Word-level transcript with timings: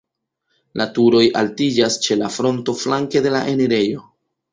La 0.81 0.85
turoj 0.95 1.19
altiĝas 1.41 1.97
ĉe 2.05 2.17
la 2.21 2.29
fronto 2.37 2.75
flanke 2.85 3.23
de 3.27 3.35
la 3.35 3.43
enirejo. 3.53 4.03